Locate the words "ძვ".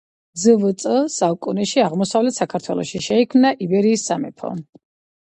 0.43-0.69